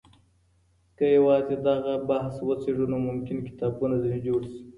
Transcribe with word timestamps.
که 0.97 1.05
يوازي 1.17 1.55
دغه 1.67 1.93
بحث 2.09 2.35
وڅيړو، 2.47 2.85
نو 2.91 2.97
ممکن 3.07 3.37
کتابونه 3.47 3.95
ځني 4.03 4.19
جوړ 4.27 4.41
سي 4.51 4.59